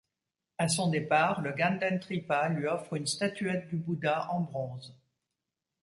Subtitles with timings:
[0.57, 4.97] À son départ, le Ganden Tripa lui offre une statuette du Bouddha en bronze.